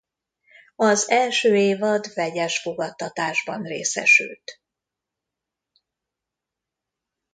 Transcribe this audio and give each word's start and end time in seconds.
Az 0.75 1.09
első 1.09 1.55
évad 1.55 2.13
vegyes 2.13 2.59
fogadtatásban 2.61 3.63
részesült. 3.63 4.61